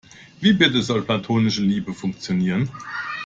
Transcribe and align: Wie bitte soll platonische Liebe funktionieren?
Wie 0.39 0.53
bitte 0.53 0.81
soll 0.81 1.03
platonische 1.03 1.61
Liebe 1.61 1.93
funktionieren? 1.93 2.69